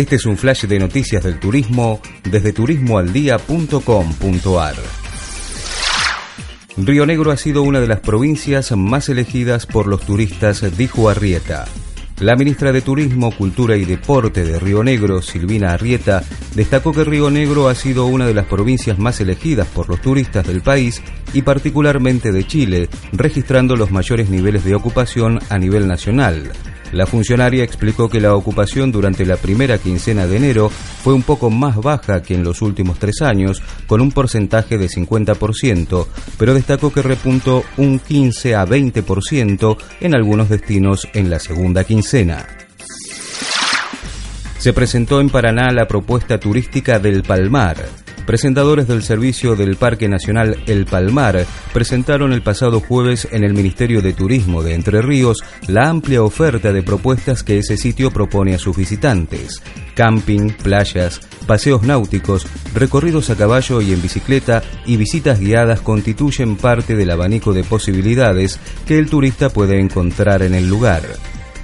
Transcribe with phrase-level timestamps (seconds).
[0.00, 4.74] Este es un flash de noticias del turismo desde turismoaldía.com.ar.
[6.78, 11.66] Río Negro ha sido una de las provincias más elegidas por los turistas, dijo Arrieta.
[12.18, 17.30] La ministra de Turismo, Cultura y Deporte de Río Negro, Silvina Arrieta, destacó que Río
[17.30, 21.02] Negro ha sido una de las provincias más elegidas por los turistas del país
[21.34, 26.50] y particularmente de Chile, registrando los mayores niveles de ocupación a nivel nacional.
[26.92, 31.48] La funcionaria explicó que la ocupación durante la primera quincena de enero fue un poco
[31.50, 36.06] más baja que en los últimos tres años, con un porcentaje de 50%,
[36.36, 42.46] pero destacó que repuntó un 15 a 20% en algunos destinos en la segunda quincena.
[44.58, 47.99] Se presentó en Paraná la propuesta turística del Palmar.
[48.26, 54.02] Presentadores del servicio del Parque Nacional El Palmar presentaron el pasado jueves en el Ministerio
[54.02, 58.58] de Turismo de Entre Ríos la amplia oferta de propuestas que ese sitio propone a
[58.58, 59.62] sus visitantes.
[59.94, 66.96] Camping, playas, paseos náuticos, recorridos a caballo y en bicicleta y visitas guiadas constituyen parte
[66.96, 71.02] del abanico de posibilidades que el turista puede encontrar en el lugar.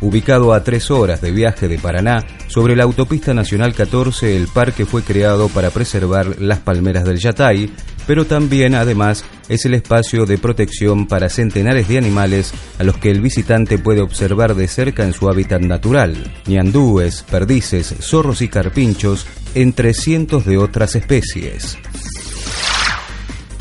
[0.01, 4.85] Ubicado a tres horas de viaje de Paraná, sobre la autopista nacional 14, el parque
[4.85, 7.71] fue creado para preservar las palmeras del Yatay,
[8.07, 13.11] pero también, además, es el espacio de protección para centenares de animales a los que
[13.11, 16.15] el visitante puede observar de cerca en su hábitat natural,
[16.47, 21.79] ñandúes, perdices, zorros y carpinchos, entre cientos de otras especies.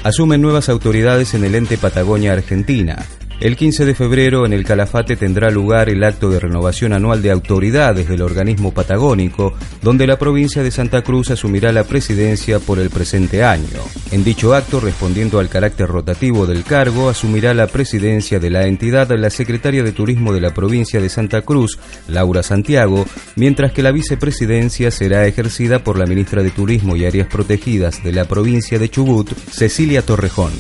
[0.04, 3.04] Asumen nuevas autoridades en el ente Patagonia Argentina.
[3.42, 7.32] El 15 de febrero en el Calafate tendrá lugar el acto de renovación anual de
[7.32, 12.90] autoridades del organismo patagónico, donde la provincia de Santa Cruz asumirá la presidencia por el
[12.90, 13.82] presente año.
[14.12, 19.12] En dicho acto, respondiendo al carácter rotativo del cargo, asumirá la presidencia de la entidad
[19.16, 21.78] la secretaria de Turismo de la provincia de Santa Cruz,
[22.08, 23.06] Laura Santiago,
[23.36, 28.14] mientras que la vicepresidencia será ejercida por la ministra de Turismo y Áreas Protegidas de
[28.14, 30.54] la provincia de Chubut, Cecilia Torrejón.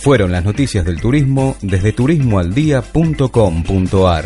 [0.00, 4.24] Fueron las noticias del turismo desde turismoaldía.com.ar.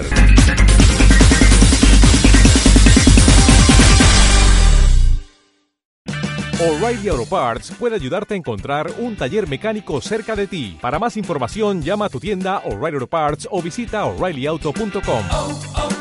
[6.60, 10.78] O'Reilly Auto Parts puede ayudarte a encontrar un taller mecánico cerca de ti.
[10.80, 15.93] Para más información, llama a tu tienda O'Reilly Auto Parts o visita oreillyauto.com.